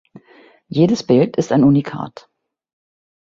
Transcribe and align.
Jedes 0.67 1.03
Bild 1.05 1.37
ist 1.37 1.51
ein 1.51 1.63
Unikat. 1.63 2.27